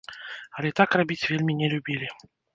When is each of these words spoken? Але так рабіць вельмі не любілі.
Але 0.61 0.71
так 0.79 0.97
рабіць 1.03 1.19
вельмі 1.33 1.57
не 1.61 1.71
любілі. 1.77 2.13